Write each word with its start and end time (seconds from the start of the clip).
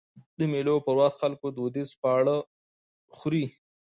د 0.37 0.39
مېلو 0.51 0.75
پر 0.85 0.95
وخت 0.99 1.17
خلک 1.21 1.39
دودیز 1.57 1.89
خواږه 1.97 2.37
خوري. 3.15 3.45